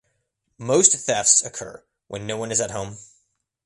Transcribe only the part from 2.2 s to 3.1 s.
no one is at home.